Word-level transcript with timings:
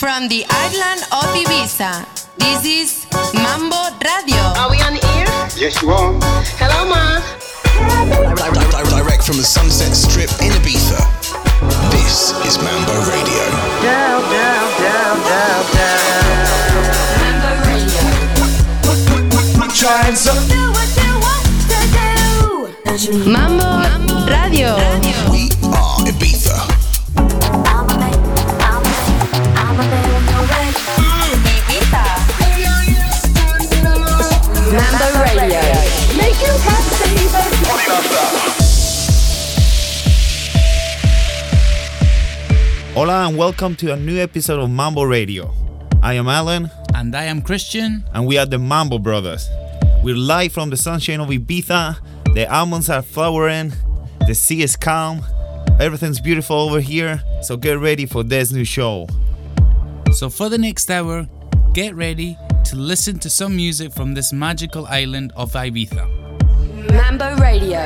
From 0.00 0.28
the 0.28 0.46
island 0.48 1.02
of 1.12 1.28
Ibiza, 1.36 1.92
this 2.40 2.64
is 2.64 3.06
Mambo 3.34 3.92
Radio. 4.00 4.40
Are 4.56 4.70
we 4.70 4.80
on 4.80 4.94
the 4.96 5.04
air? 5.20 5.28
Yes, 5.60 5.82
you 5.82 5.90
are. 5.90 6.16
Hello, 6.56 6.88
Ma. 6.88 7.20
Direct 8.96 9.22
from 9.24 9.36
the 9.36 9.44
Sunset 9.44 9.92
Strip 9.94 10.30
in 10.40 10.52
Ibiza. 10.56 10.96
This 11.92 12.32
is 12.48 12.56
Mambo 12.64 12.96
Radio. 13.12 13.44
Down, 13.84 14.24
down, 14.32 14.68
down, 14.80 15.16
down, 15.28 15.64
down. 15.76 16.08
Mambo 17.20 17.52
Radio. 17.68 18.00
Trying 19.76 20.16
some. 20.16 20.40
Mambo 23.28 23.68
Radio. 24.32 24.76
We 25.30 25.39
Hola 42.94 43.26
and 43.28 43.36
welcome 43.36 43.74
to 43.76 43.92
a 43.92 43.96
new 43.96 44.18
episode 44.20 44.60
of 44.60 44.68
Mambo 44.70 45.02
Radio. 45.02 45.52
I 46.02 46.14
am 46.14 46.28
Alan 46.28 46.70
And 46.94 47.14
I 47.16 47.24
am 47.24 47.40
Christian. 47.42 48.04
and 48.12 48.26
we 48.26 48.36
are 48.38 48.46
the 48.46 48.58
Mambo 48.58 48.98
Brothers. 48.98 49.48
We're 50.02 50.16
live 50.16 50.52
from 50.52 50.70
the 50.70 50.76
sunshine 50.76 51.20
of 51.20 51.28
Ibiza. 51.28 51.96
The 52.34 52.46
almonds 52.52 52.88
are 52.90 53.02
flowering, 53.02 53.72
the 54.26 54.34
sea 54.34 54.62
is 54.62 54.76
calm, 54.76 55.22
everything's 55.80 56.20
beautiful 56.20 56.56
over 56.56 56.80
here. 56.80 57.22
So 57.42 57.56
get 57.56 57.78
ready 57.78 58.06
for 58.06 58.22
this 58.22 58.52
new 58.52 58.64
show. 58.64 59.06
So, 60.12 60.28
for 60.28 60.48
the 60.48 60.58
next 60.58 60.90
hour, 60.90 61.28
get 61.72 61.94
ready 61.94 62.36
to 62.66 62.76
listen 62.76 63.18
to 63.20 63.30
some 63.30 63.54
music 63.56 63.92
from 63.92 64.14
this 64.14 64.32
magical 64.32 64.86
island 64.86 65.32
of 65.36 65.52
Ibiza. 65.52 66.04
Mambo 66.88 67.36
Radio. 67.36 67.84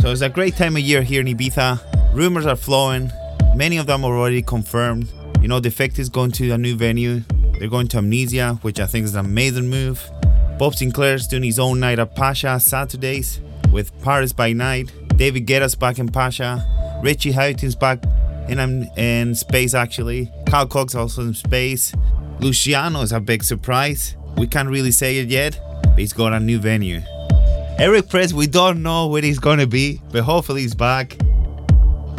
So 0.00 0.10
it's 0.10 0.20
a 0.20 0.28
great 0.28 0.56
time 0.56 0.76
of 0.76 0.82
year 0.82 1.02
here 1.02 1.20
in 1.20 1.26
Ibiza. 1.26 1.80
Rumors 2.14 2.46
are 2.46 2.56
flowing, 2.56 3.10
many 3.54 3.76
of 3.76 3.86
them 3.86 4.04
are 4.04 4.16
already 4.16 4.42
confirmed. 4.42 5.10
You 5.40 5.48
know, 5.48 5.60
Defect 5.60 5.98
is 5.98 6.08
going 6.08 6.32
to 6.32 6.50
a 6.52 6.58
new 6.58 6.76
venue. 6.76 7.22
They're 7.58 7.68
going 7.68 7.88
to 7.88 7.98
Amnesia, 7.98 8.58
which 8.62 8.80
I 8.80 8.86
think 8.86 9.04
is 9.04 9.14
an 9.14 9.24
amazing 9.24 9.68
move. 9.68 10.10
Bob 10.58 10.74
Sinclar's 10.74 11.26
doing 11.26 11.42
his 11.42 11.58
own 11.58 11.80
night 11.80 11.98
at 11.98 12.14
Pacha 12.14 12.58
Saturdays 12.60 13.40
with 13.72 13.92
Paris 14.02 14.32
by 14.32 14.52
Night. 14.52 14.92
David 15.16 15.46
Guetta's 15.46 15.74
back 15.74 15.98
in 15.98 16.08
Pacha. 16.08 16.64
Richie 17.02 17.32
Hawtin's 17.32 17.74
back 17.74 18.02
in, 18.48 18.58
um, 18.58 18.84
in 18.96 19.34
space 19.34 19.74
actually. 19.74 20.30
Carl 20.48 20.66
Cox 20.66 20.94
also 20.94 21.22
in 21.22 21.34
space. 21.34 21.92
Luciano 22.40 23.02
is 23.02 23.12
a 23.12 23.20
big 23.20 23.42
surprise. 23.44 24.16
We 24.36 24.46
can't 24.46 24.68
really 24.68 24.90
say 24.90 25.18
it 25.18 25.28
yet, 25.28 25.60
but 25.82 25.98
he's 25.98 26.12
got 26.12 26.32
a 26.32 26.40
new 26.40 26.58
venue. 26.58 27.02
Eric 27.76 28.06
Prydz, 28.06 28.32
we 28.32 28.46
don't 28.46 28.82
know 28.84 29.08
where 29.08 29.22
he's 29.22 29.40
gonna 29.40 29.66
be, 29.66 30.00
but 30.12 30.22
hopefully 30.22 30.62
he's 30.62 30.76
back. 30.76 31.16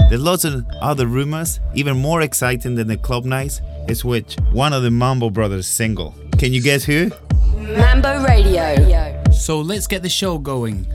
There's 0.09 0.21
lots 0.21 0.43
of 0.43 0.65
other 0.81 1.07
rumors, 1.07 1.61
even 1.73 1.97
more 1.97 2.21
exciting 2.21 2.75
than 2.75 2.87
the 2.87 2.97
club 2.97 3.23
nights, 3.23 3.61
is 3.87 4.03
which 4.03 4.35
one 4.51 4.73
of 4.73 4.83
the 4.83 4.91
Mambo 4.91 5.29
Brothers 5.29 5.65
single. 5.65 6.13
Can 6.37 6.51
you 6.51 6.61
guess 6.61 6.83
who? 6.83 7.09
Mambo 7.55 8.21
Radio. 8.23 9.23
So, 9.31 9.61
let's 9.61 9.87
get 9.87 10.03
the 10.03 10.09
show 10.09 10.37
going. 10.37 10.85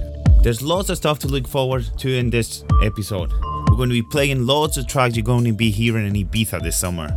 There's 0.42 0.62
lots 0.62 0.90
of 0.90 0.98
stuff 0.98 1.18
to 1.20 1.28
look 1.28 1.48
forward 1.48 1.88
to 1.98 2.14
in 2.14 2.30
this 2.30 2.62
episode. 2.82 3.32
We're 3.32 3.76
going 3.76 3.88
to 3.88 3.94
be 3.94 4.02
playing 4.02 4.46
lots 4.46 4.76
of 4.76 4.86
tracks 4.86 5.16
you're 5.16 5.24
going 5.24 5.44
to 5.44 5.52
be 5.52 5.70
hearing 5.70 6.06
in 6.06 6.12
Ibiza 6.12 6.62
this 6.62 6.78
summer. 6.78 7.08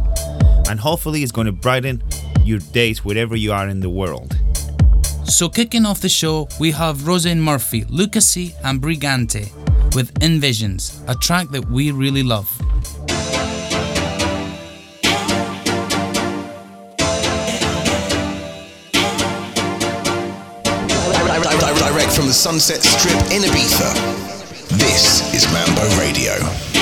And 0.69 0.79
hopefully 0.79 1.23
it's 1.23 1.31
going 1.31 1.47
to 1.47 1.53
brighten 1.53 2.03
your 2.43 2.59
days 2.59 3.03
wherever 3.05 3.35
you 3.35 3.51
are 3.51 3.67
in 3.67 3.81
the 3.81 3.89
world. 3.89 4.37
So, 5.25 5.49
kicking 5.49 5.85
off 5.85 6.01
the 6.01 6.09
show, 6.09 6.47
we 6.59 6.71
have 6.71 6.97
Róisín 6.97 7.39
Murphy, 7.39 7.85
Luca 7.89 8.21
C, 8.21 8.53
and 8.63 8.81
Brigante 8.81 9.51
with 9.95 10.13
Envisions, 10.19 10.99
a 11.07 11.15
track 11.15 11.49
that 11.49 11.65
we 11.69 11.91
really 11.91 12.23
love. 12.23 12.49
Direct 21.93 22.11
from 22.11 22.27
the 22.27 22.33
Sunset 22.33 22.81
Strip 22.81 23.13
in 23.31 23.43
Ibiza. 23.43 23.93
This 24.77 25.33
is 25.33 25.45
Mambo 25.53 25.83
Radio. 25.99 26.72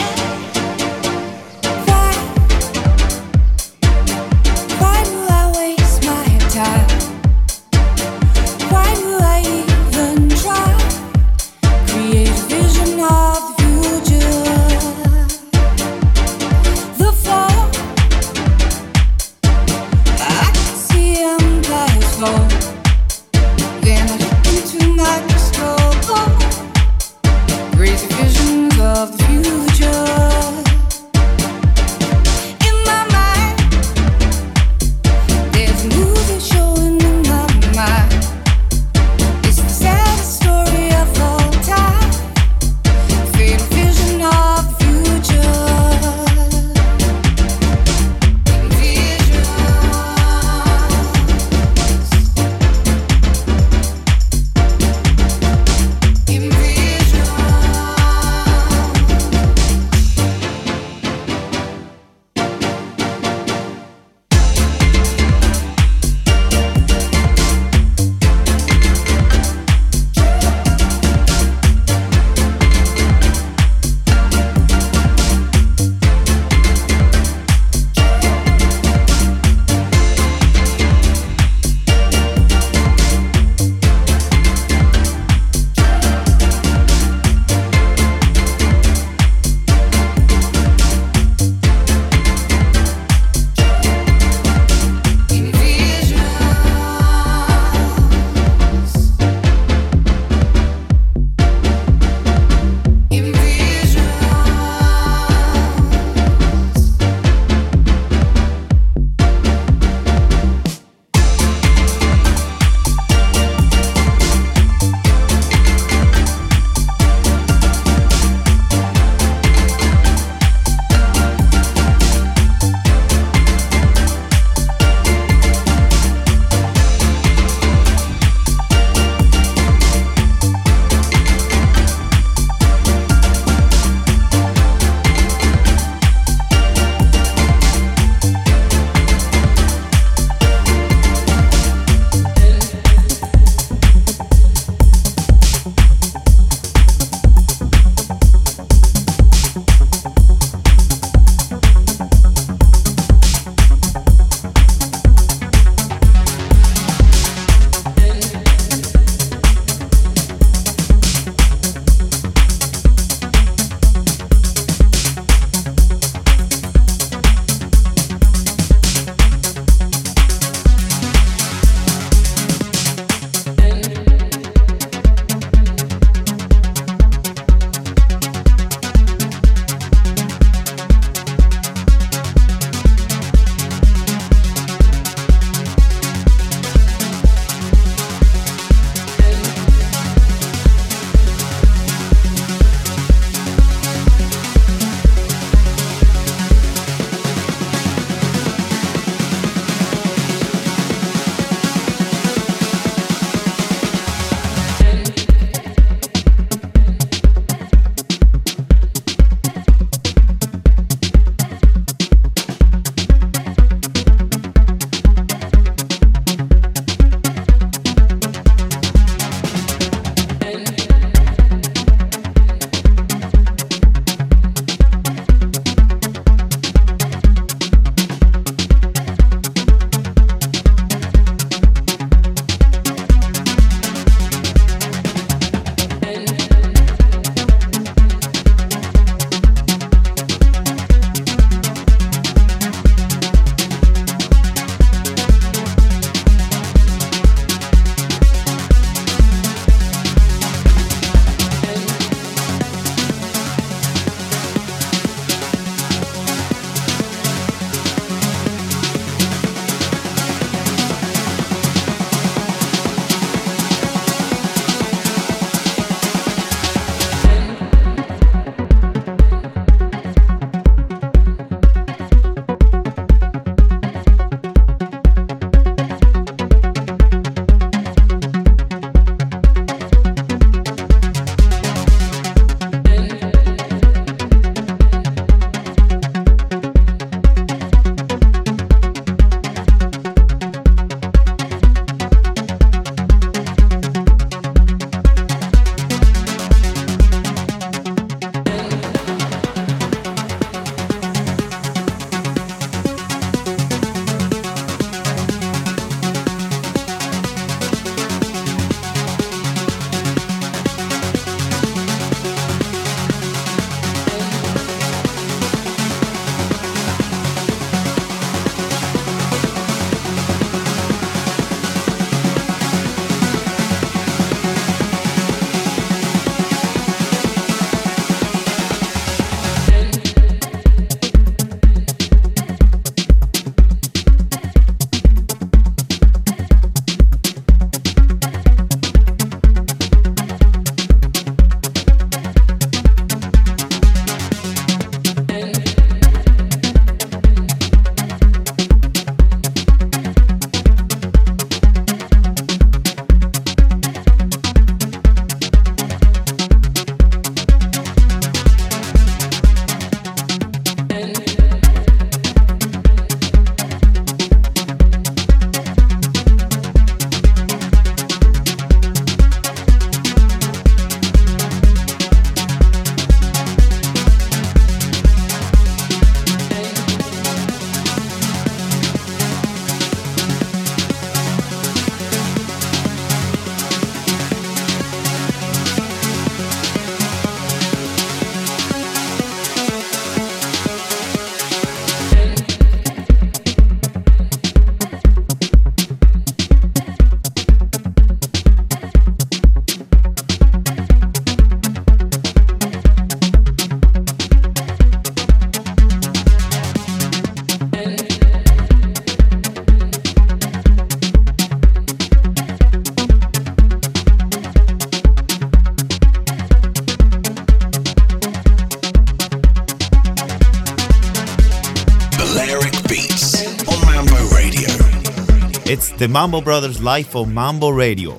The 426.02 426.08
Mambo 426.08 426.42
Brothers 426.42 426.81
live 426.81 427.06
for 427.06 427.28
Mambo 427.28 427.70
Radio. 427.70 428.18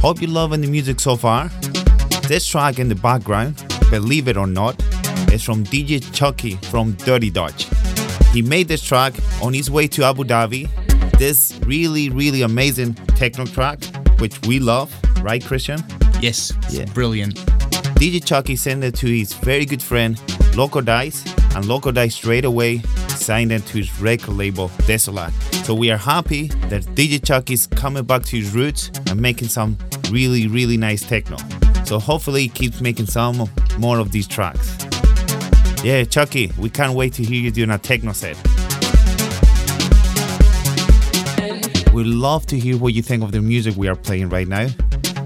Hope 0.00 0.20
you're 0.20 0.28
loving 0.28 0.60
the 0.60 0.66
music 0.66 0.98
so 0.98 1.14
far. 1.14 1.50
This 2.26 2.44
track 2.44 2.80
in 2.80 2.88
the 2.88 2.96
background, 2.96 3.64
believe 3.90 4.26
it 4.26 4.36
or 4.36 4.48
not, 4.48 4.82
is 5.32 5.44
from 5.44 5.62
DJ 5.62 6.00
Chuckie 6.12 6.56
from 6.72 6.94
Dirty 6.94 7.30
Dutch. 7.30 7.68
He 8.32 8.42
made 8.42 8.66
this 8.66 8.82
track 8.82 9.14
on 9.40 9.54
his 9.54 9.70
way 9.70 9.86
to 9.86 10.02
Abu 10.02 10.24
Dhabi. 10.24 10.68
This 11.16 11.56
really, 11.64 12.08
really 12.10 12.42
amazing 12.42 12.94
techno 13.14 13.46
track, 13.46 13.78
which 14.18 14.44
we 14.48 14.58
love, 14.58 14.92
right, 15.22 15.44
Christian? 15.44 15.80
Yes, 16.20 16.52
it's 16.64 16.74
Yeah. 16.74 16.86
brilliant. 16.86 17.36
DJ 18.00 18.18
Chuckie 18.18 18.56
sent 18.56 18.82
it 18.82 18.96
to 18.96 19.06
his 19.06 19.32
very 19.32 19.64
good 19.64 19.80
friend 19.80 20.20
Loco 20.56 20.80
Dice, 20.80 21.22
and 21.54 21.66
Loco 21.66 21.92
Dice 21.92 22.16
straight 22.16 22.44
away 22.44 22.82
signed 23.22 23.50
to 23.50 23.78
his 23.78 24.00
record 24.00 24.34
label 24.34 24.68
Desolat. 24.86 25.32
So 25.64 25.74
we 25.74 25.90
are 25.90 25.96
happy 25.96 26.48
that 26.68 26.82
DJ 26.96 27.24
Chuckie 27.24 27.54
is 27.54 27.66
coming 27.68 28.04
back 28.04 28.22
to 28.24 28.36
his 28.36 28.52
roots 28.52 28.90
and 29.06 29.20
making 29.20 29.48
some 29.48 29.78
really, 30.10 30.48
really 30.48 30.76
nice 30.76 31.02
techno. 31.02 31.36
So 31.84 31.98
hopefully 31.98 32.42
he 32.42 32.48
keeps 32.48 32.80
making 32.80 33.06
some 33.06 33.48
more 33.78 33.98
of 33.98 34.10
these 34.10 34.26
tracks. 34.26 34.76
Yeah, 35.84 36.04
Chuckie, 36.04 36.52
we 36.58 36.68
can't 36.68 36.94
wait 36.94 37.12
to 37.14 37.22
hear 37.22 37.40
you 37.40 37.50
doing 37.50 37.70
a 37.70 37.78
techno 37.78 38.12
set. 38.12 38.36
We'd 41.92 42.06
love 42.06 42.46
to 42.46 42.58
hear 42.58 42.76
what 42.76 42.94
you 42.94 43.02
think 43.02 43.22
of 43.22 43.32
the 43.32 43.40
music 43.40 43.76
we 43.76 43.86
are 43.88 43.96
playing 43.96 44.30
right 44.30 44.48
now. 44.48 44.68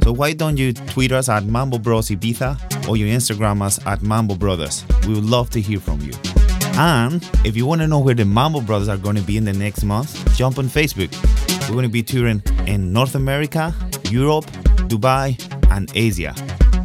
So 0.02 0.12
why 0.12 0.34
don't 0.34 0.56
you 0.56 0.72
tweet 0.72 1.12
us 1.12 1.28
at 1.28 1.44
Mambo 1.44 1.78
Bros 1.78 2.10
Ibiza 2.10 2.88
or 2.88 2.96
you 2.96 3.06
Instagram 3.06 3.62
us 3.62 3.84
at 3.86 4.02
Mambo 4.02 4.34
Brothers? 4.34 4.84
We 5.06 5.14
would 5.14 5.24
love 5.24 5.50
to 5.50 5.60
hear 5.60 5.80
from 5.80 6.00
you. 6.00 6.12
And 6.78 7.28
if 7.44 7.56
you 7.56 7.64
want 7.64 7.80
to 7.80 7.86
know 7.86 7.98
where 7.98 8.14
the 8.14 8.24
Mambo 8.24 8.60
Brothers 8.60 8.88
are 8.88 8.98
going 8.98 9.16
to 9.16 9.22
be 9.22 9.36
in 9.36 9.44
the 9.44 9.52
next 9.52 9.82
month, 9.82 10.36
jump 10.36 10.58
on 10.58 10.66
Facebook. 10.66 11.10
We're 11.68 11.74
going 11.74 11.84
to 11.84 11.88
be 11.88 12.02
touring 12.02 12.42
in 12.66 12.92
North 12.92 13.14
America, 13.14 13.74
Europe, 14.10 14.44
Dubai, 14.88 15.36
and 15.70 15.90
Asia. 15.94 16.34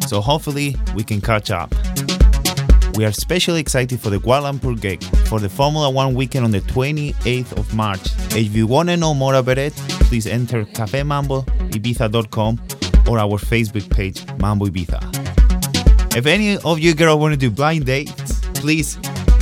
So 0.08 0.20
hopefully 0.20 0.76
we 0.94 1.04
can 1.04 1.20
catch 1.20 1.50
up. 1.50 1.74
We 2.94 3.04
are 3.04 3.08
especially 3.08 3.60
excited 3.60 4.00
for 4.00 4.10
the 4.10 4.18
Kuala 4.18 4.52
Lumpur 4.52 4.78
gig 4.80 5.02
for 5.28 5.40
the 5.40 5.48
Formula 5.48 5.88
One 5.90 6.14
weekend 6.14 6.44
on 6.44 6.50
the 6.50 6.60
28th 6.60 7.52
of 7.58 7.74
March. 7.74 8.00
If 8.36 8.54
you 8.54 8.66
want 8.66 8.88
to 8.90 8.96
know 8.96 9.14
more 9.14 9.34
about 9.34 9.58
it, 9.58 9.72
please 10.08 10.26
enter 10.26 10.64
cafemamboibiza.com 10.64 12.60
or 13.08 13.18
our 13.18 13.38
Facebook 13.38 13.90
page, 13.90 14.24
Mambo 14.38 14.66
Ibiza. 14.66 16.16
If 16.16 16.26
any 16.26 16.58
of 16.58 16.78
you 16.78 16.94
girls 16.94 17.18
want 17.20 17.32
to 17.32 17.38
do 17.38 17.50
blind 17.50 17.86
dates, 17.86 18.40
please 18.54 18.98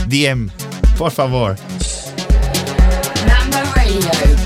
DM, 0.08 0.50
por 0.96 1.10
favor. 1.10 1.56
Mambo 3.26 3.72
Radio. 3.76 4.36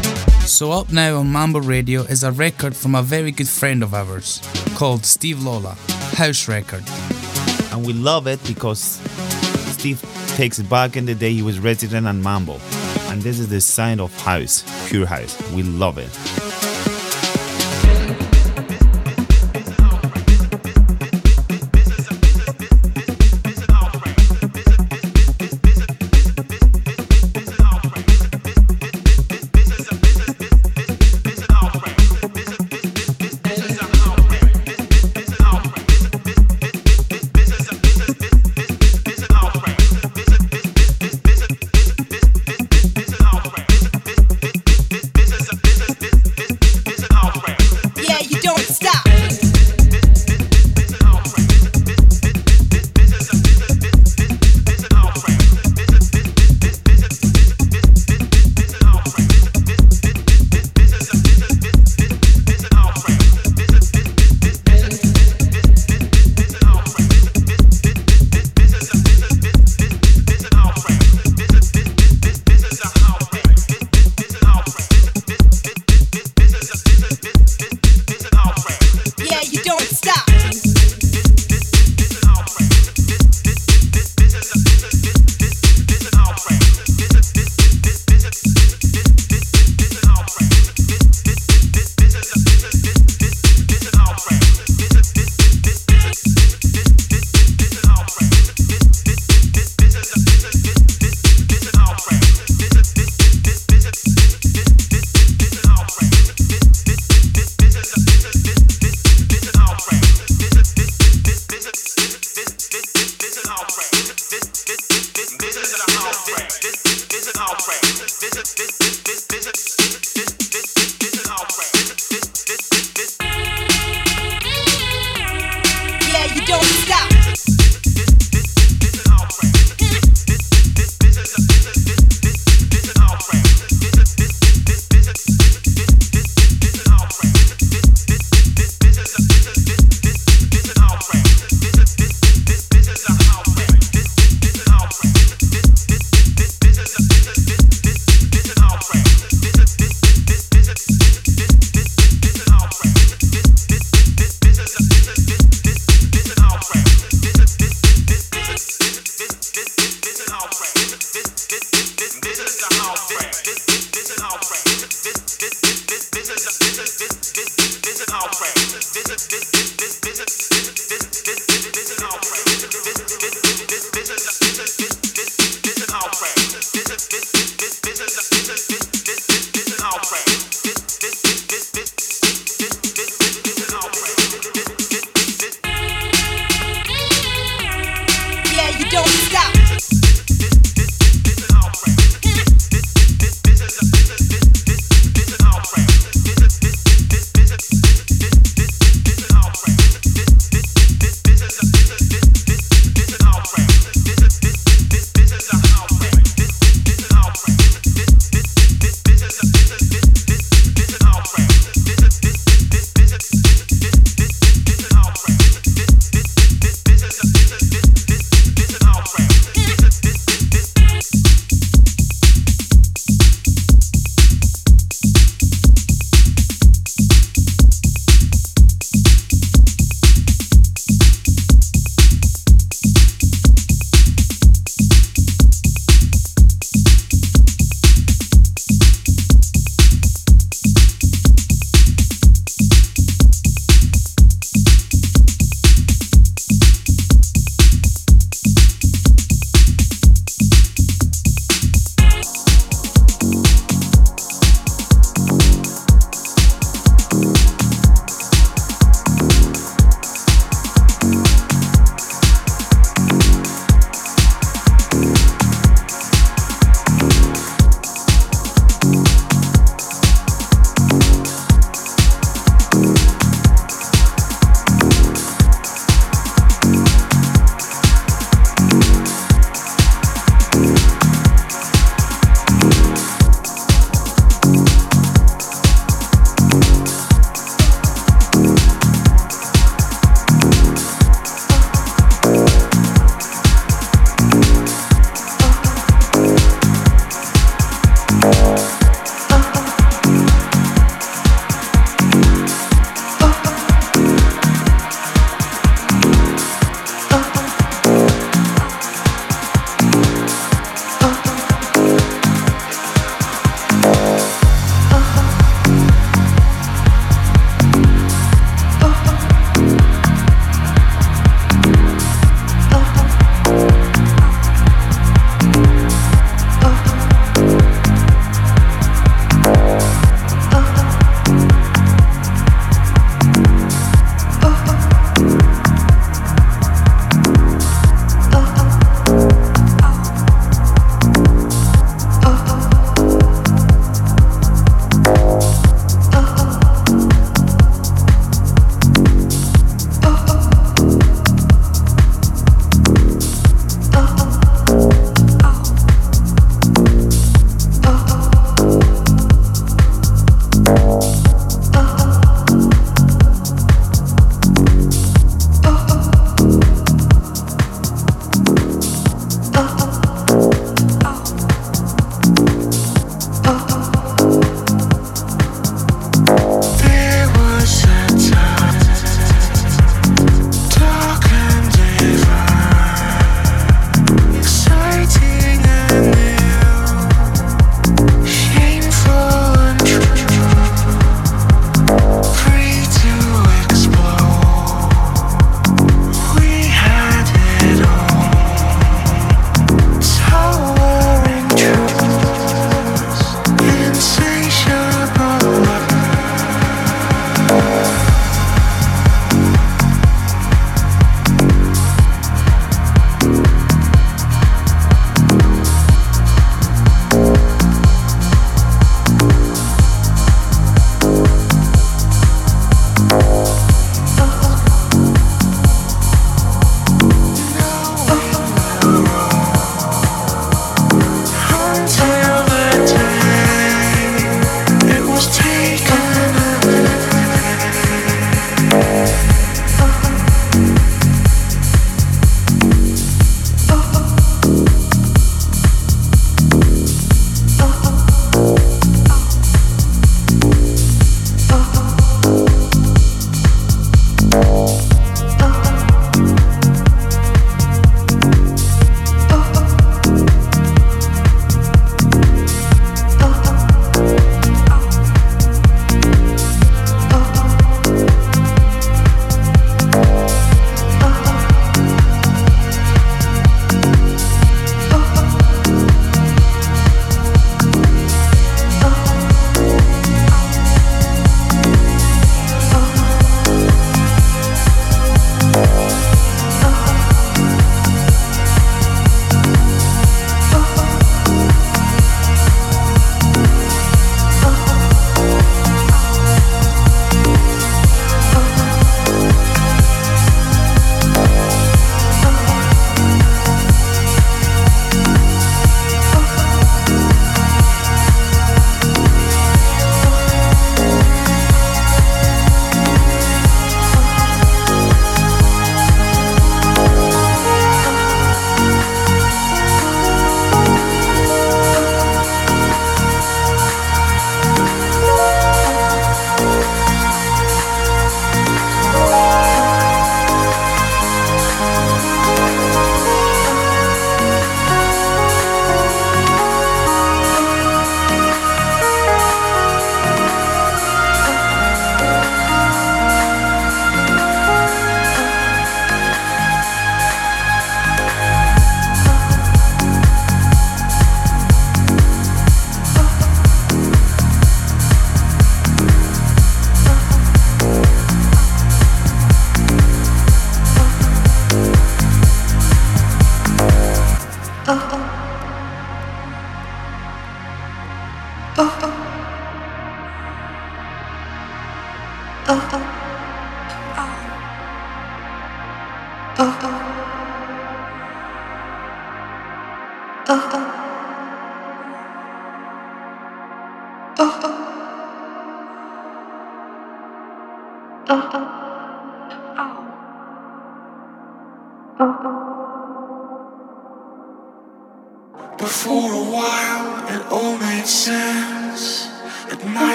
So 0.47 0.73
up 0.73 0.93
now 0.93 1.17
on 1.19 1.31
Mambo 1.33 1.61
Radio 1.61 2.03
is 2.03 2.23
a 2.23 2.33
record 2.33 2.77
from 2.77 2.95
a 2.95 3.03
very 3.03 3.31
good 3.31 3.49
friend 3.49 3.83
of 3.83 3.95
ours 3.95 4.41
called 4.77 5.05
Steve 5.05 5.43
Lawler, 5.43 5.75
House 6.17 6.49
Record. 6.49 6.85
And 7.73 7.87
we 7.87 7.93
love 7.93 8.27
it 8.27 8.43
because 8.47 9.01
Steve 9.73 10.01
takes 10.37 10.59
it 10.59 10.69
back 10.69 10.97
in 10.97 11.07
the 11.07 11.15
day 11.15 11.33
he 11.33 11.43
was 11.43 11.59
resident 11.59 12.07
on 12.07 12.23
Mambo. 12.23 12.59
And 13.09 13.23
this 13.23 13.39
is 13.39 13.49
the 13.49 13.61
sign 13.61 14.01
of 14.01 14.17
house, 14.21 14.65
pure 14.89 15.07
house. 15.07 15.41
We 15.53 15.63
love 15.63 15.99
it. 15.99 16.11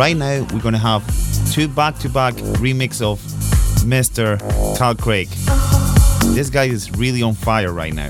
Right 0.00 0.16
now 0.16 0.46
we're 0.50 0.62
gonna 0.62 0.78
have 0.78 1.04
two 1.52 1.68
back-to-back 1.68 2.32
remix 2.56 3.02
of 3.02 3.20
Mr. 3.84 4.38
Carl 4.78 4.94
Craig. 4.94 5.28
This 6.34 6.48
guy 6.48 6.68
is 6.68 6.90
really 6.92 7.22
on 7.22 7.34
fire 7.34 7.70
right 7.70 7.92
now. 7.92 8.08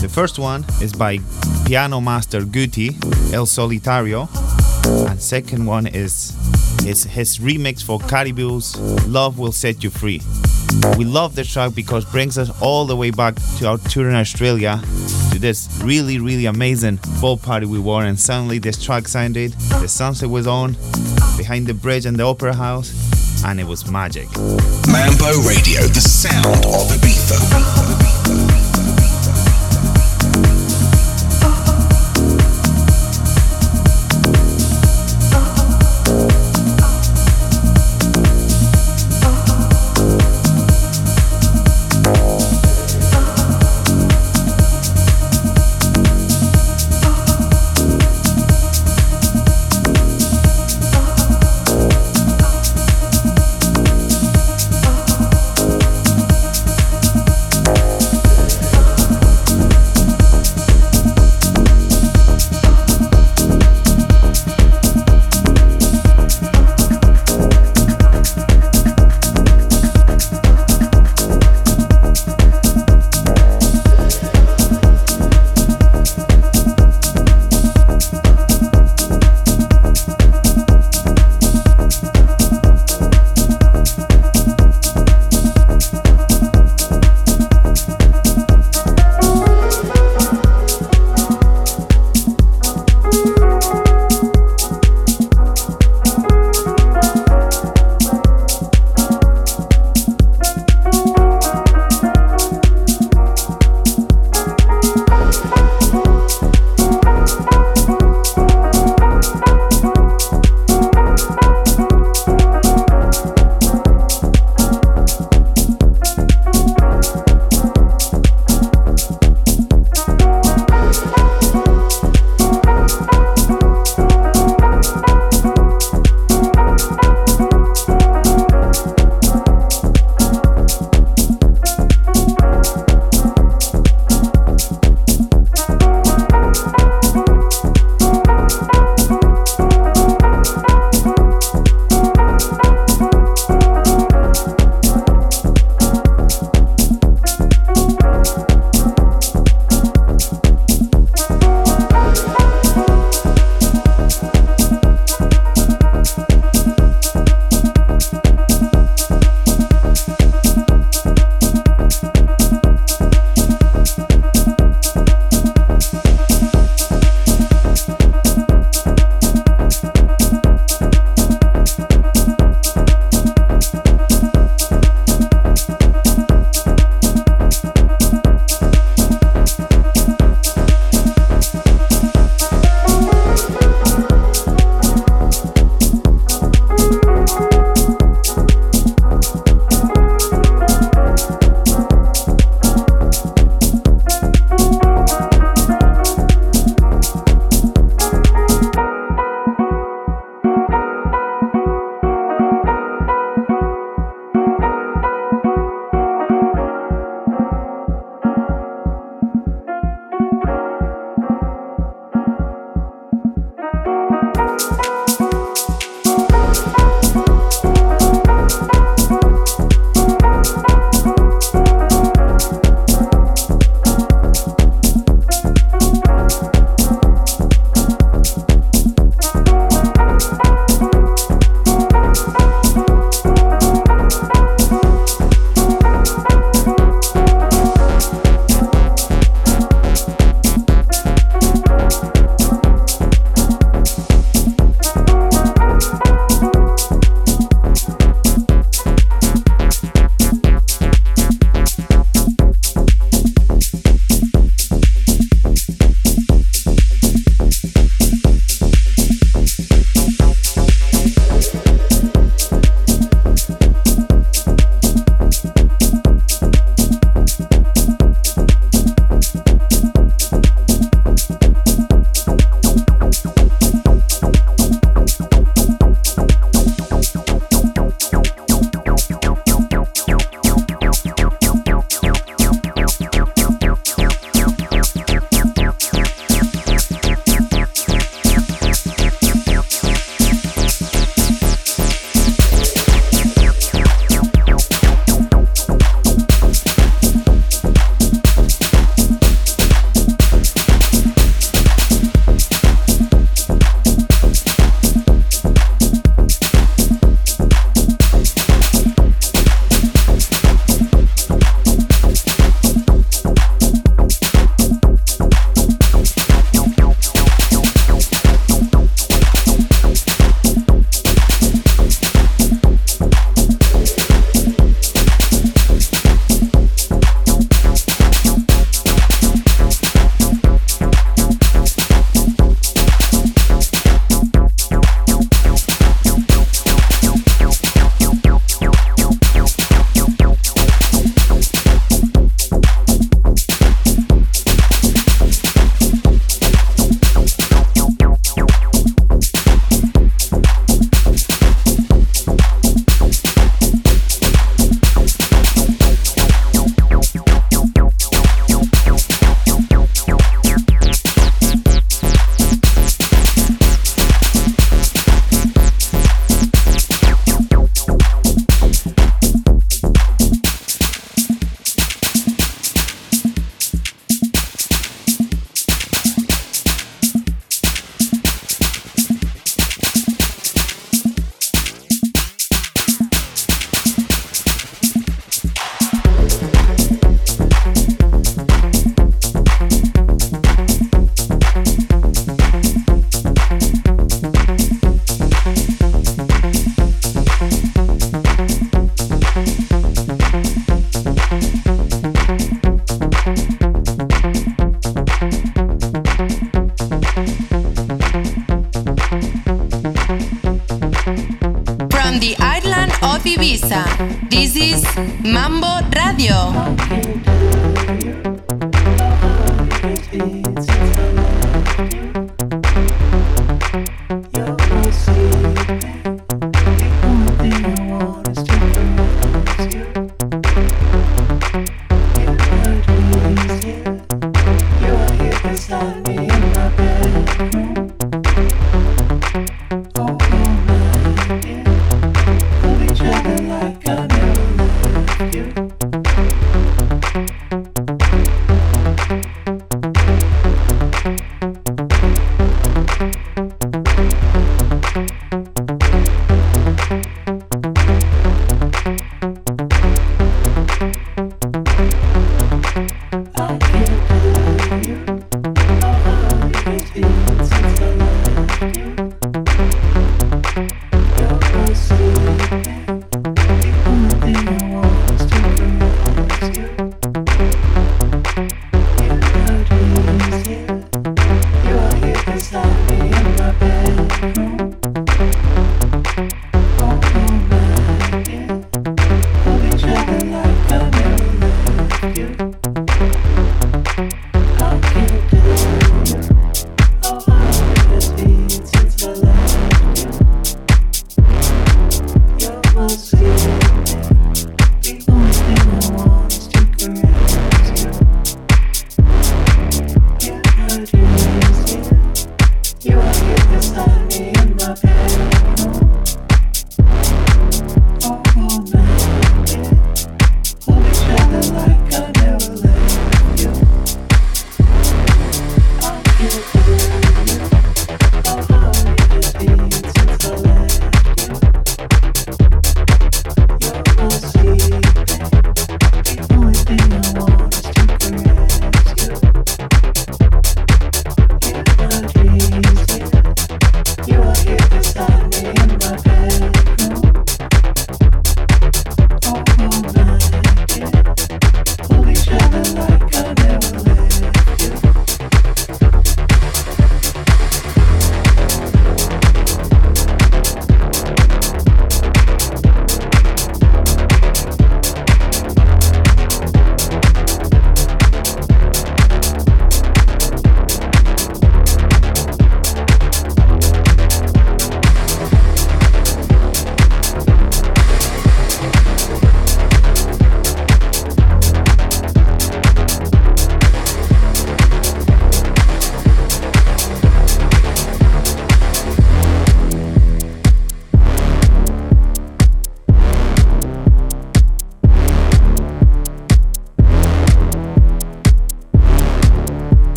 The 0.00 0.10
first 0.12 0.40
one 0.40 0.64
is 0.80 0.92
by 0.92 1.20
piano 1.66 2.00
master 2.00 2.40
Guti, 2.40 2.96
El 3.32 3.46
Solitario, 3.46 4.28
and 5.08 5.22
second 5.22 5.66
one 5.66 5.86
is 5.86 6.34
is 6.84 7.04
his 7.04 7.38
remix 7.38 7.80
for 7.80 8.00
Caribou's 8.00 8.76
Love 9.06 9.38
Will 9.38 9.52
Set 9.52 9.84
You 9.84 9.90
Free. 9.90 10.20
We 10.96 11.04
love 11.04 11.34
the 11.34 11.44
track 11.44 11.74
because 11.74 12.04
it 12.04 12.10
brings 12.10 12.38
us 12.38 12.50
all 12.60 12.84
the 12.84 12.96
way 12.96 13.10
back 13.10 13.36
to 13.58 13.68
our 13.68 13.78
tour 13.78 14.08
in 14.08 14.14
Australia 14.14 14.80
to 15.32 15.38
this 15.38 15.68
really, 15.82 16.18
really 16.18 16.46
amazing 16.46 16.98
ball 17.20 17.36
party 17.36 17.66
we 17.66 17.78
were 17.78 18.04
and 18.04 18.18
suddenly 18.18 18.58
this 18.58 18.82
track 18.82 19.08
sounded, 19.08 19.52
the 19.80 19.88
sunset 19.88 20.28
was 20.28 20.46
on, 20.46 20.76
behind 21.36 21.66
the 21.66 21.74
bridge 21.74 22.06
and 22.06 22.16
the 22.18 22.22
opera 22.24 22.54
house, 22.54 22.92
and 23.44 23.60
it 23.60 23.66
was 23.66 23.90
magic. 23.90 24.28
Mambo 24.88 25.40
Radio, 25.42 25.82
the 25.88 26.00
sound 26.00 26.46
of 26.66 26.88
Ibiza. 26.90 28.01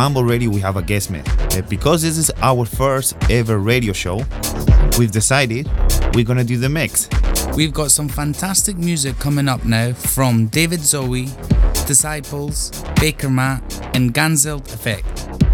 Mambo 0.00 0.22
Radio, 0.22 0.48
we 0.48 0.62
have 0.62 0.78
a 0.78 0.82
guest 0.82 1.10
man. 1.10 1.22
Uh, 1.28 1.60
because 1.68 2.00
this 2.00 2.16
is 2.16 2.30
our 2.40 2.64
first 2.64 3.14
ever 3.28 3.58
radio 3.58 3.92
show, 3.92 4.24
we've 4.98 5.10
decided 5.10 5.68
we're 6.14 6.24
gonna 6.24 6.42
do 6.42 6.56
the 6.56 6.70
mix. 6.70 7.06
We've 7.54 7.74
got 7.74 7.90
some 7.90 8.08
fantastic 8.08 8.78
music 8.78 9.18
coming 9.18 9.46
up 9.46 9.62
now 9.66 9.92
from 9.92 10.46
David 10.46 10.80
Zowie, 10.80 11.28
Disciples, 11.86 12.70
Bakermat, 12.96 13.60
and 13.94 14.14
Ganzelt 14.14 14.72
Effect. 14.72 15.04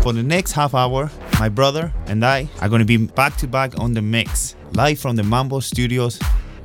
For 0.04 0.12
the 0.12 0.22
next 0.22 0.52
half 0.52 0.76
hour, 0.76 1.10
my 1.40 1.48
brother 1.48 1.92
and 2.06 2.24
I 2.24 2.48
are 2.60 2.68
gonna 2.68 2.84
be 2.84 2.98
back 2.98 3.36
to 3.38 3.48
back 3.48 3.76
on 3.80 3.94
the 3.94 4.02
mix, 4.02 4.54
live 4.74 5.00
from 5.00 5.16
the 5.16 5.24
Mambo 5.24 5.58
Studios 5.58 6.20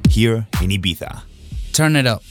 here 0.07 0.45
in 0.61 0.69
Ibiza. 0.69 1.23
Turn 1.73 1.95
it 1.95 2.05
up. 2.05 2.21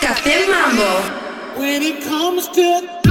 Café 0.00 0.48
Mambo. 0.48 1.60
When 1.60 1.82
it 1.82 2.02
comes 2.02 2.48
to 2.48 3.05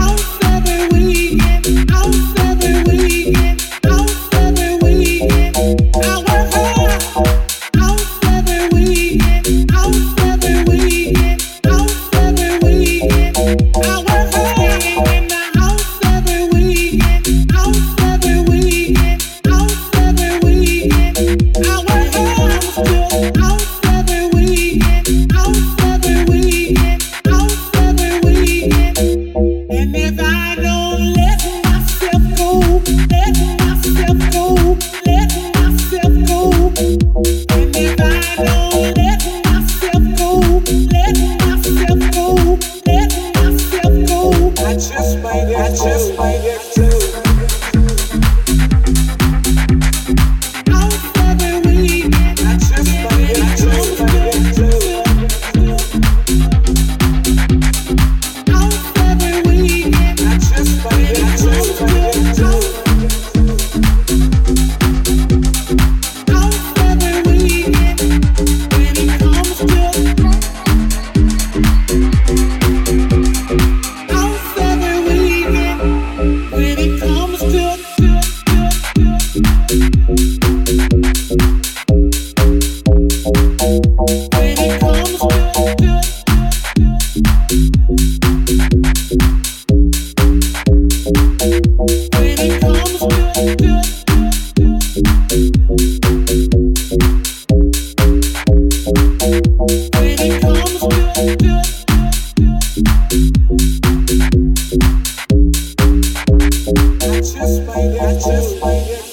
just 107.33 107.61
made 107.61 107.93
that, 107.97 108.23
I 108.25 108.31
just 108.31 108.53
made 108.61 108.87
that. 108.87 109.04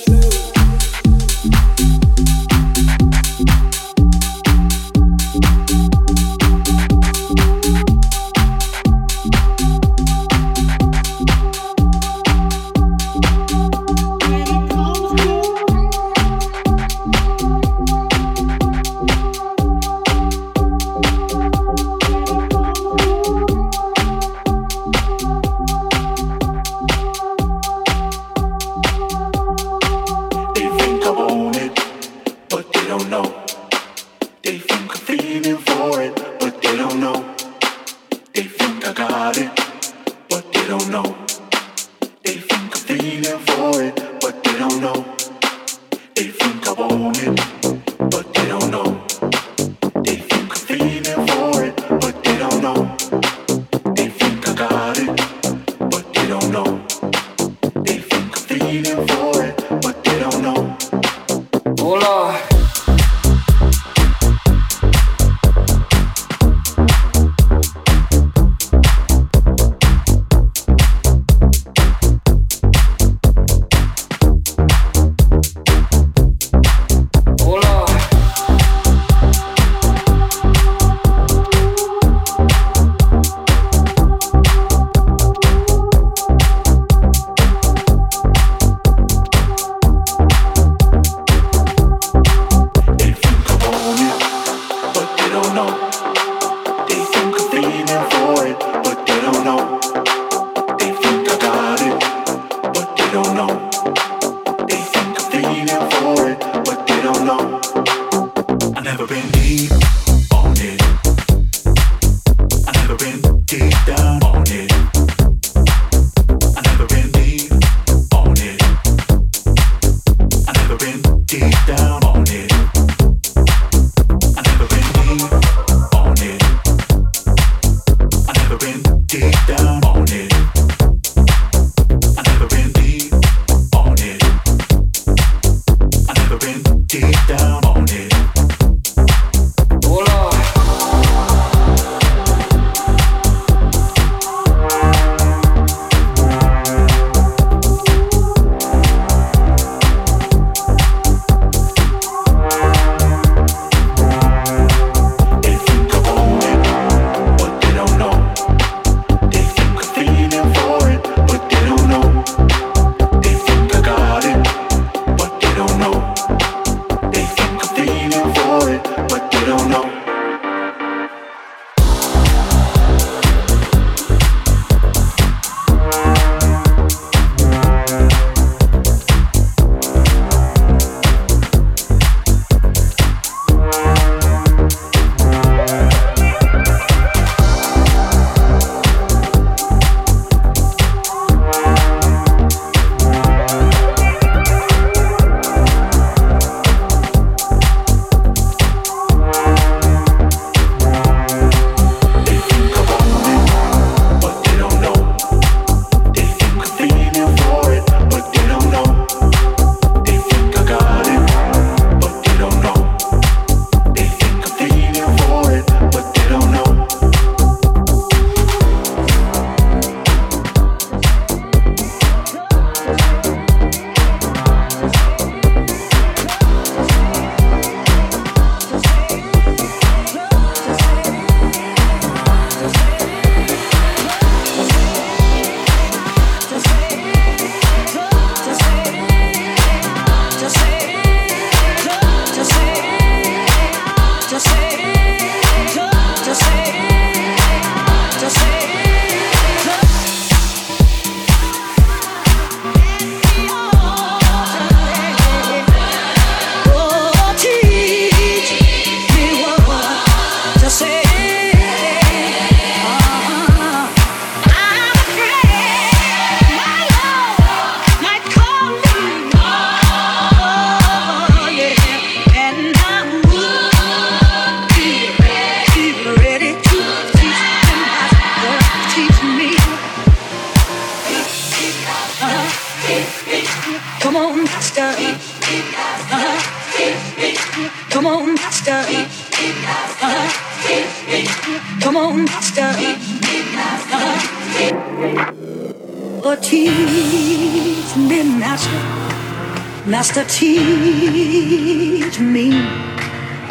Master, 299.93 300.25
teach 300.25 302.19
me, 302.19 302.49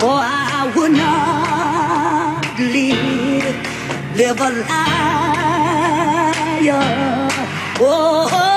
or 0.01 0.17
I 0.17 0.73
would 0.75 0.91
not 0.91 2.41
live, 2.57 3.55
live 4.17 4.41
a 4.41 4.49
liar. 6.65 6.81
Oh. 7.79 8.50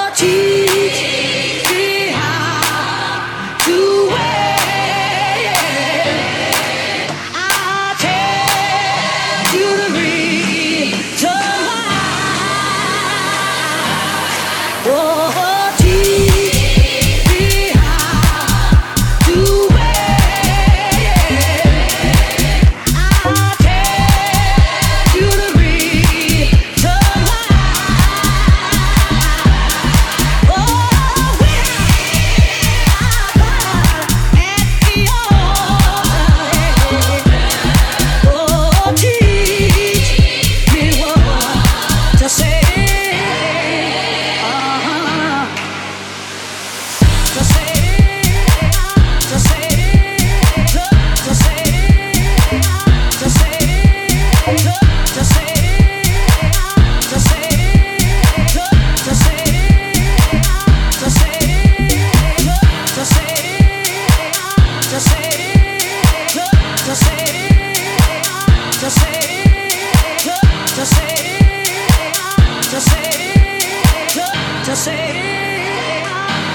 just 74.75 74.87
say 74.87 75.25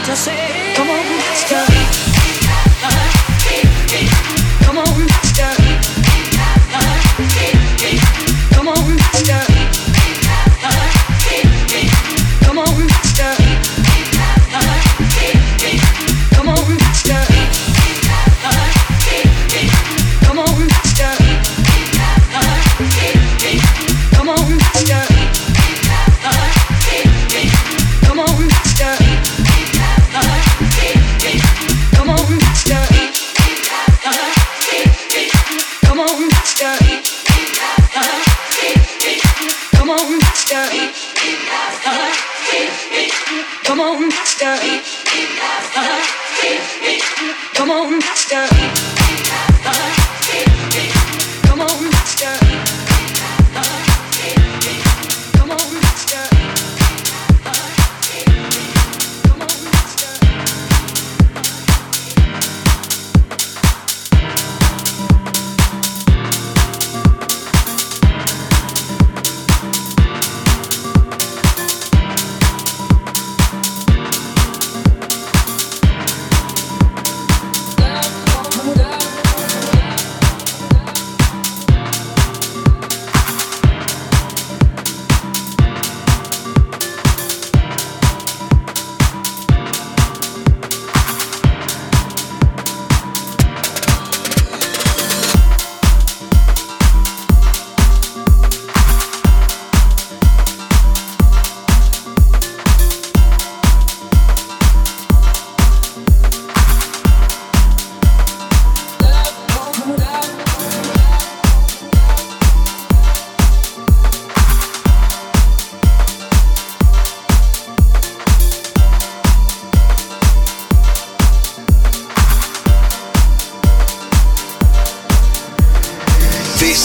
just 0.03 0.26
say. 0.26 0.74
Come 0.76 0.89
on, 0.89 1.05
let's 1.05 1.49
go. 1.49 1.55
Uh-huh. 2.84 3.05
Come 4.65 4.78
on, 4.78 5.07
let's 5.07 5.32
go. 5.38 5.59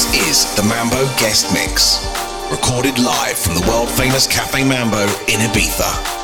This 0.05 0.45
is 0.45 0.55
the 0.55 0.63
Mambo 0.63 1.07
Guest 1.17 1.51
Mix, 1.55 2.05
recorded 2.51 2.99
live 2.99 3.39
from 3.39 3.55
the 3.55 3.67
world 3.67 3.91
famous 3.91 4.27
Cafe 4.27 4.63
Mambo 4.63 5.05
in 5.29 5.41
Ibiza. 5.41 6.24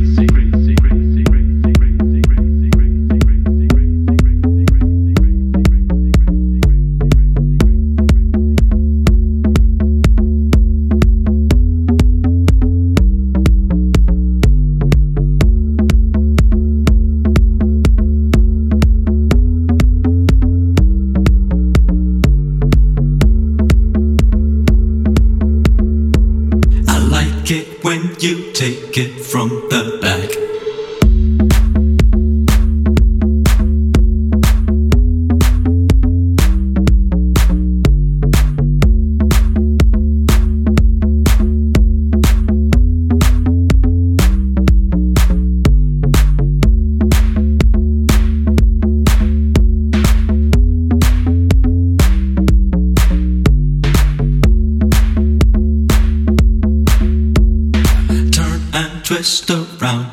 it 29.01 29.19
from 29.19 29.49
the 29.69 29.80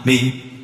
me. 0.08 0.57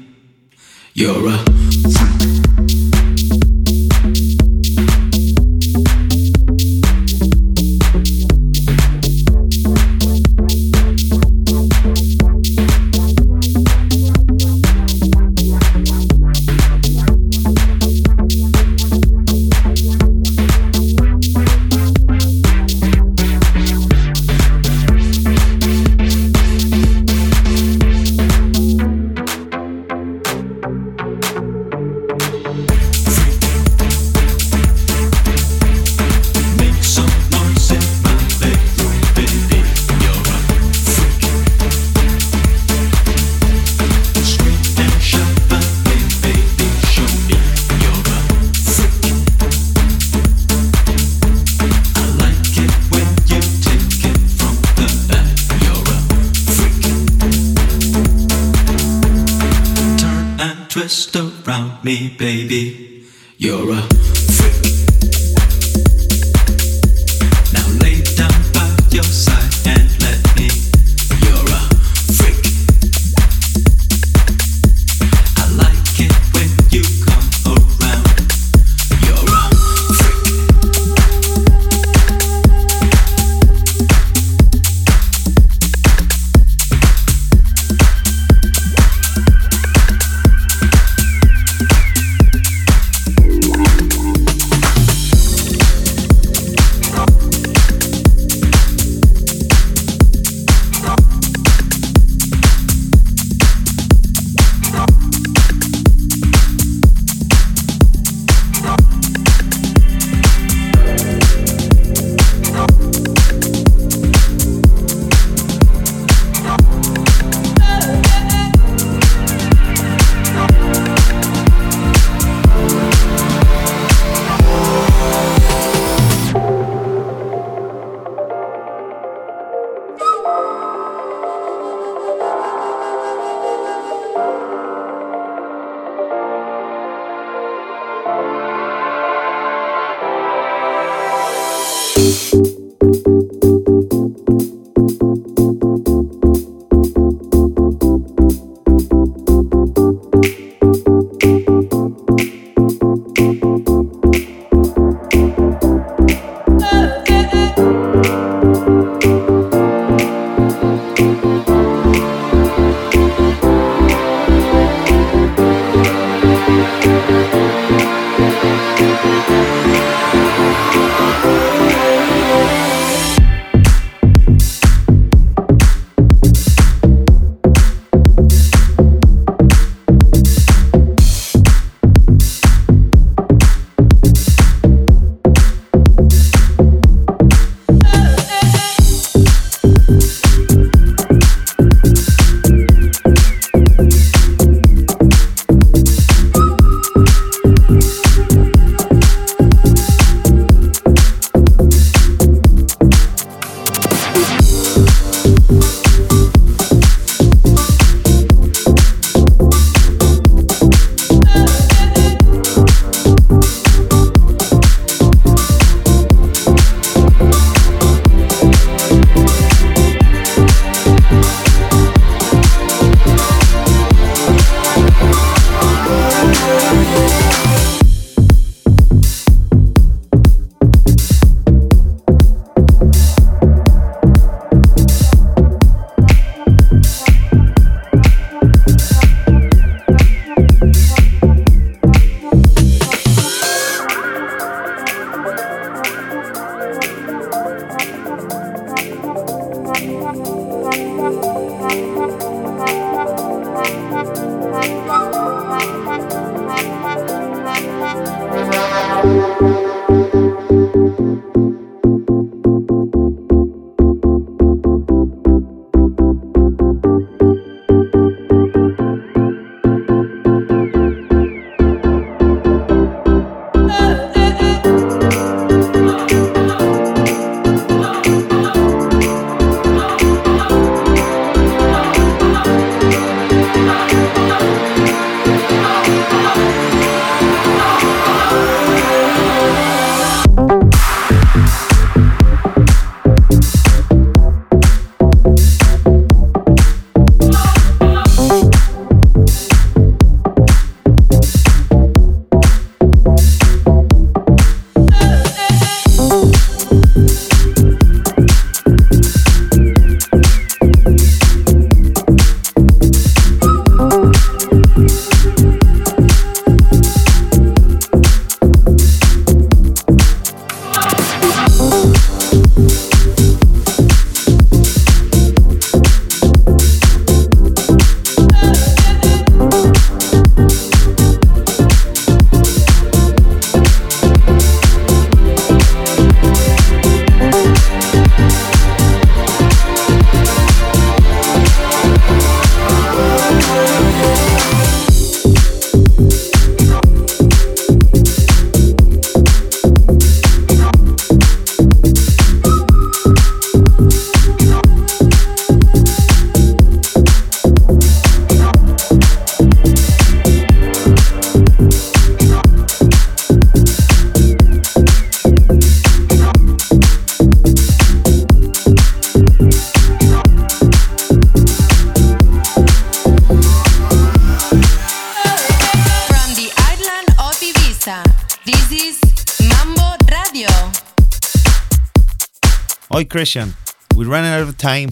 Christian, 383.15 383.55
we're 383.95 384.09
running 384.09 384.33
out 384.33 384.41
of 384.41 384.59
time. 384.59 384.91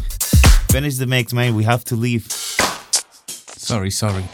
Finish 0.71 0.95
the 0.95 1.07
mix, 1.09 1.33
man. 1.33 1.57
We 1.57 1.65
have 1.65 1.83
to 1.87 1.97
leave. 1.97 2.31
Sorry, 2.31 3.91
sorry. 3.91 4.25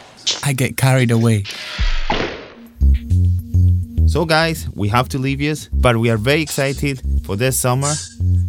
I 0.43 0.53
get 0.53 0.77
carried 0.77 1.09
away. 1.09 1.45
So, 4.05 4.25
guys, 4.25 4.69
we 4.75 4.89
have 4.89 5.09
to 5.09 5.17
leave 5.17 5.41
you, 5.41 5.55
but 5.73 5.97
we 5.97 6.11
are 6.11 6.17
very 6.17 6.43
excited 6.43 7.01
for 7.25 7.35
this 7.35 7.59
summer 7.59 7.91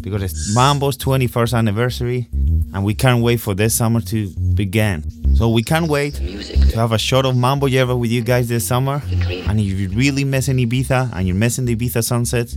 because 0.02 0.22
it's 0.22 0.54
Mambo's 0.54 0.98
21st 0.98 1.56
anniversary 1.56 2.28
and 2.74 2.84
we 2.84 2.92
can't 2.92 3.22
wait 3.22 3.40
for 3.40 3.54
this 3.54 3.74
summer 3.74 4.02
to 4.02 4.28
begin. 4.54 5.02
So, 5.36 5.48
we 5.48 5.62
can't 5.62 5.88
wait 5.88 6.16
to 6.16 6.76
have 6.76 6.92
a 6.92 6.98
shot 6.98 7.24
of 7.24 7.34
Mambo 7.34 7.64
Yerba 7.64 7.96
with 7.96 8.10
you 8.10 8.20
guys 8.20 8.50
this 8.50 8.66
summer. 8.66 9.00
And 9.10 9.58
if 9.58 9.80
you're 9.80 9.88
really 9.88 10.24
missing 10.24 10.58
Ibiza 10.58 11.14
and 11.14 11.26
you're 11.26 11.34
missing 11.34 11.64
the 11.64 11.74
Ibiza 11.74 12.04
sunsets, 12.04 12.54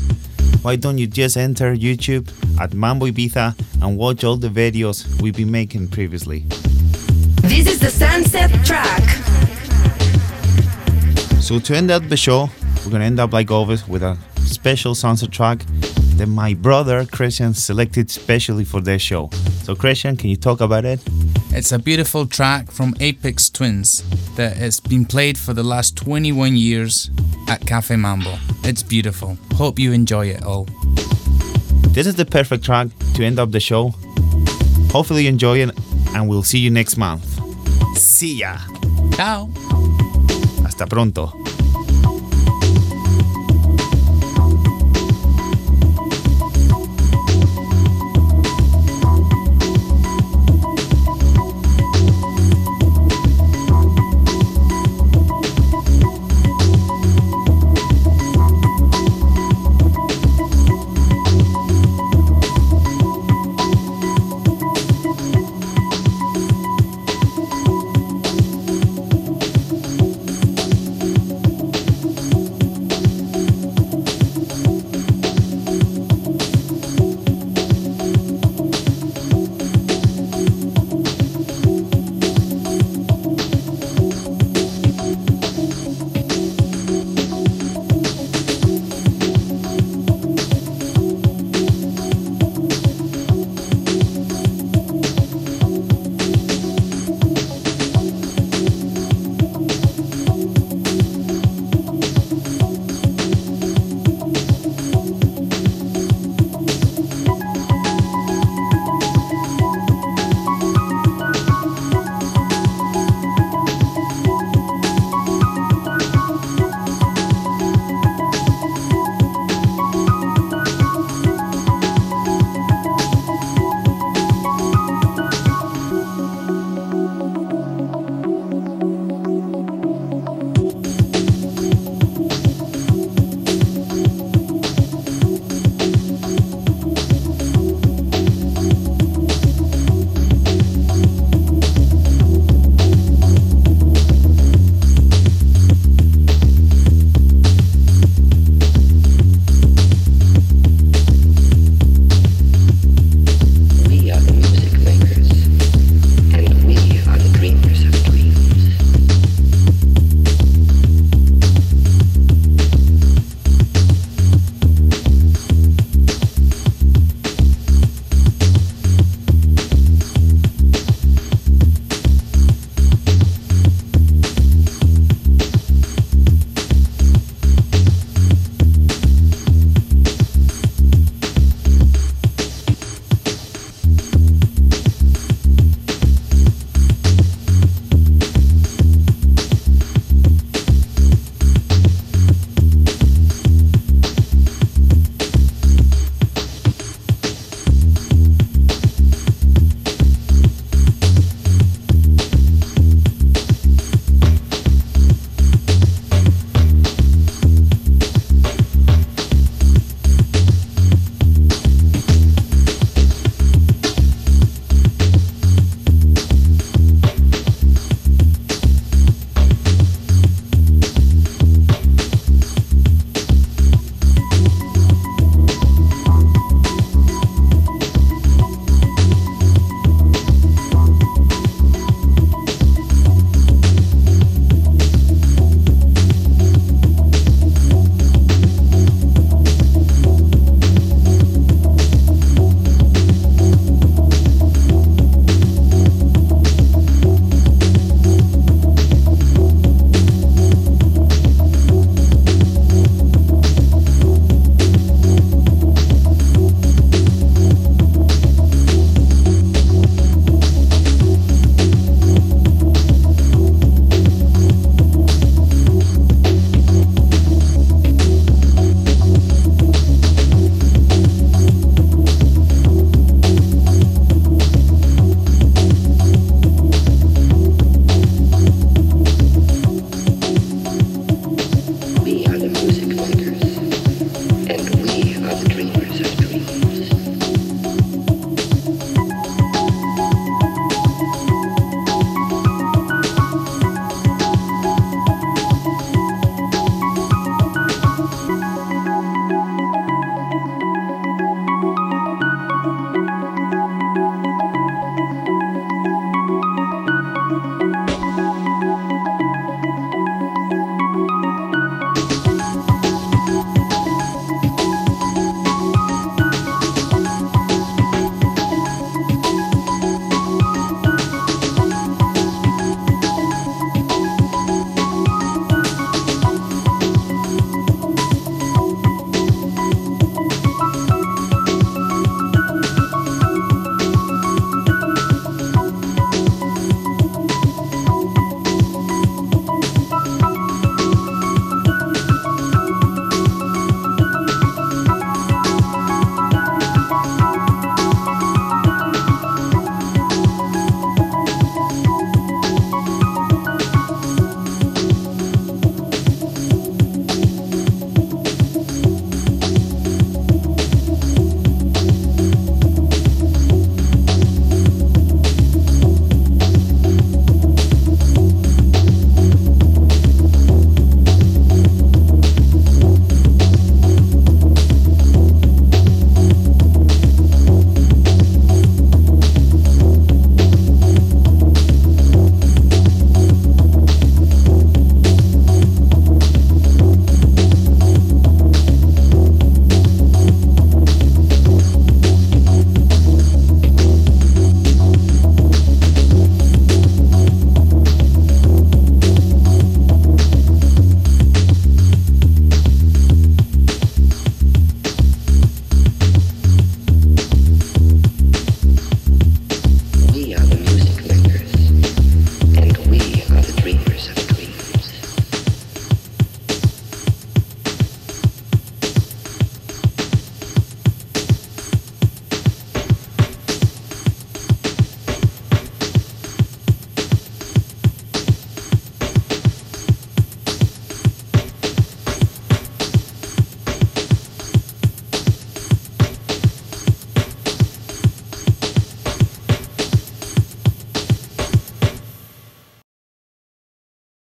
why 0.63 0.77
don't 0.77 0.97
you 0.97 1.07
just 1.07 1.35
enter 1.35 1.75
YouTube 1.75 2.31
at 2.59 2.73
Mambo 2.73 3.07
Ibiza 3.07 3.53
and 3.81 3.97
watch 3.97 4.23
all 4.23 4.37
the 4.37 4.47
videos 4.47 5.21
we've 5.21 5.35
been 5.35 5.51
making 5.51 5.89
previously? 5.89 6.45
This 7.41 7.67
is 7.67 7.79
the 7.79 7.89
sunset 7.89 8.49
track. 8.65 9.03
So 11.41 11.59
to 11.59 11.75
end 11.75 11.91
up 11.91 12.07
the 12.07 12.15
show, 12.15 12.49
we're 12.85 12.91
gonna 12.91 13.03
end 13.03 13.19
up 13.19 13.33
like 13.33 13.51
always 13.51 13.85
with 13.89 14.03
a 14.03 14.17
special 14.37 14.95
sunset 14.95 15.31
track 15.31 15.65
that 16.15 16.27
my 16.27 16.53
brother 16.53 17.05
Christian 17.05 17.53
selected 17.53 18.09
specially 18.09 18.63
for 18.63 18.79
this 18.79 19.01
show. 19.01 19.29
So 19.63 19.75
Christian, 19.75 20.15
can 20.15 20.29
you 20.29 20.37
talk 20.37 20.61
about 20.61 20.85
it? 20.85 21.01
It's 21.51 21.73
a 21.73 21.79
beautiful 21.79 22.25
track 22.25 22.71
from 22.71 22.93
Aphex 22.95 23.51
Twins 23.51 24.01
that 24.35 24.55
has 24.55 24.79
been 24.79 25.03
played 25.03 25.37
for 25.37 25.53
the 25.53 25.63
last 25.63 25.97
21 25.97 26.55
years 26.55 27.09
at 27.53 27.65
Cafe 27.67 27.95
Mambo. 27.95 28.35
It's 28.63 28.81
beautiful. 28.81 29.37
Hope 29.53 29.77
you 29.77 29.93
enjoy 29.93 30.25
it 30.27 30.43
all. 30.43 30.65
This 31.93 32.07
is 32.07 32.15
the 32.15 32.25
perfect 32.25 32.63
track 32.63 32.87
to 33.13 33.23
end 33.23 33.37
up 33.37 33.51
the 33.51 33.59
show. 33.59 33.93
Hopefully 34.91 35.23
you 35.23 35.29
enjoy 35.29 35.59
it 35.59 35.69
and 36.15 36.27
we'll 36.27 36.41
see 36.41 36.57
you 36.57 36.71
next 36.71 36.97
month. 36.97 37.23
See 37.95 38.39
ya. 38.39 38.57
Ciao. 39.15 39.49
Hasta 40.63 40.87
pronto. 40.87 41.31